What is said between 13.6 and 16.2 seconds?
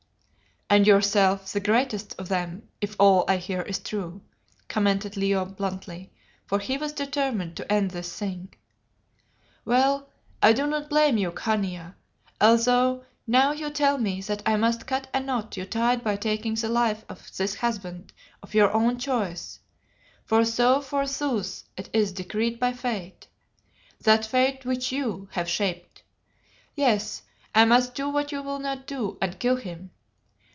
tell me that I must cut a knot you tied by